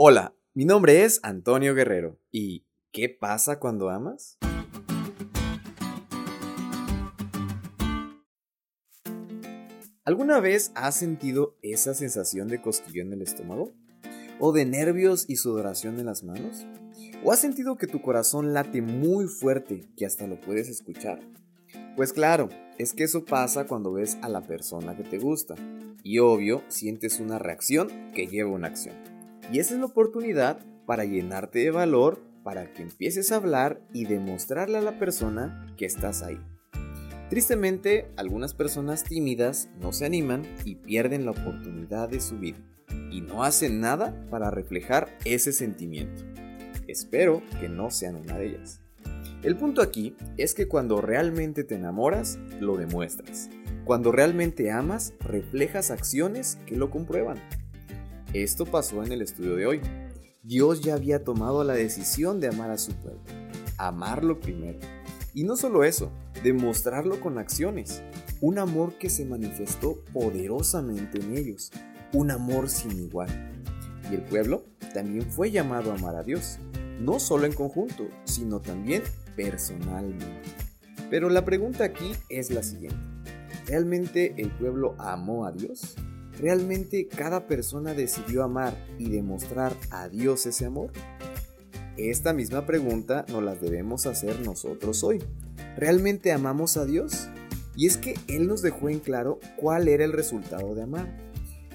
[0.00, 2.20] Hola, mi nombre es Antonio Guerrero.
[2.30, 4.38] ¿Y qué pasa cuando amas?
[10.04, 13.72] ¿Alguna vez has sentido esa sensación de cosquillo en el estómago?
[14.38, 16.64] ¿O de nervios y sudoración en las manos?
[17.24, 21.18] ¿O has sentido que tu corazón late muy fuerte que hasta lo puedes escuchar?
[21.96, 25.56] Pues claro, es que eso pasa cuando ves a la persona que te gusta.
[26.04, 29.17] Y obvio, sientes una reacción que lleva una acción.
[29.50, 34.04] Y esa es la oportunidad para llenarte de valor, para que empieces a hablar y
[34.04, 36.40] demostrarle a la persona que estás ahí.
[37.30, 42.58] Tristemente, algunas personas tímidas no se animan y pierden la oportunidad de su vida
[43.10, 46.24] y no hacen nada para reflejar ese sentimiento.
[46.86, 48.80] Espero que no sean una de ellas.
[49.42, 53.50] El punto aquí es que cuando realmente te enamoras, lo demuestras.
[53.84, 57.38] Cuando realmente amas, reflejas acciones que lo comprueban.
[58.34, 59.80] Esto pasó en el estudio de hoy.
[60.42, 63.22] Dios ya había tomado la decisión de amar a su pueblo,
[63.78, 64.78] amarlo primero.
[65.32, 66.12] Y no solo eso,
[66.42, 68.02] demostrarlo con acciones,
[68.40, 71.72] un amor que se manifestó poderosamente en ellos,
[72.12, 73.28] un amor sin igual.
[74.10, 76.58] Y el pueblo también fue llamado a amar a Dios,
[77.00, 79.02] no solo en conjunto, sino también
[79.36, 80.42] personalmente.
[81.08, 82.98] Pero la pregunta aquí es la siguiente.
[83.66, 85.96] ¿Realmente el pueblo amó a Dios?
[86.40, 90.92] ¿Realmente cada persona decidió amar y demostrar a Dios ese amor?
[91.96, 95.20] Esta misma pregunta nos la debemos hacer nosotros hoy.
[95.76, 97.28] ¿Realmente amamos a Dios?
[97.74, 101.16] Y es que Él nos dejó en claro cuál era el resultado de amar.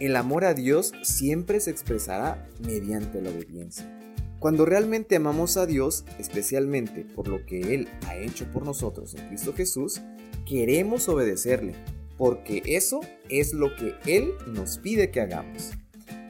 [0.00, 3.94] El amor a Dios siempre se expresará mediante la obediencia.
[4.40, 9.28] Cuando realmente amamos a Dios, especialmente por lo que Él ha hecho por nosotros en
[9.28, 10.00] Cristo Jesús,
[10.46, 11.74] queremos obedecerle
[12.18, 15.72] porque eso es lo que Él nos pide que hagamos.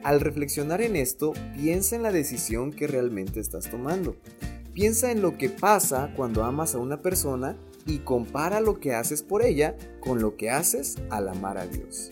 [0.03, 4.15] Al reflexionar en esto, piensa en la decisión que realmente estás tomando.
[4.73, 9.23] Piensa en lo que pasa cuando amas a una persona y compara lo que haces
[9.23, 12.11] por ella con lo que haces al amar a Dios.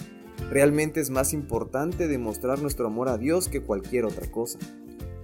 [0.49, 4.59] Realmente es más importante demostrar nuestro amor a Dios que cualquier otra cosa.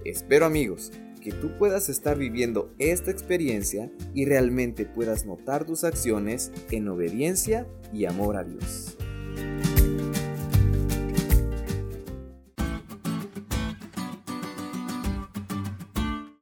[0.04, 0.92] Espero amigos
[1.24, 7.66] que tú puedas estar viviendo esta experiencia y realmente puedas notar tus acciones en obediencia
[7.94, 8.98] y amor a Dios.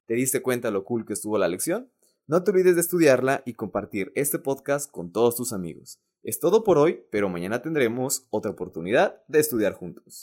[0.07, 1.89] ¿Te diste cuenta lo cool que estuvo la lección?
[2.27, 6.01] No te olvides de estudiarla y compartir este podcast con todos tus amigos.
[6.25, 10.21] Es todo por hoy, pero mañana tendremos otra oportunidad de estudiar juntos.